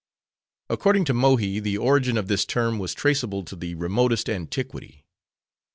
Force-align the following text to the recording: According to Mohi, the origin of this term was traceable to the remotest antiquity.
According 0.67 1.05
to 1.05 1.13
Mohi, 1.13 1.59
the 1.59 1.77
origin 1.77 2.17
of 2.17 2.27
this 2.27 2.43
term 2.43 2.79
was 2.79 2.95
traceable 2.95 3.43
to 3.43 3.55
the 3.55 3.75
remotest 3.75 4.31
antiquity. 4.31 5.05